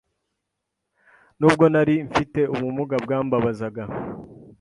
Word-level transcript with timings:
nubwo 1.39 1.65
nari 1.73 1.95
mfite 2.07 2.39
ubumuga 2.53 2.95
bwambabazaga 3.03 3.83